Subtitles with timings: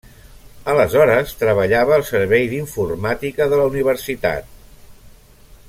[0.71, 4.51] Aleshores treballava al servei d’informàtica de la universitat.